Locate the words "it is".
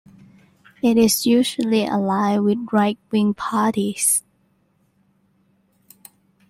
0.81-1.27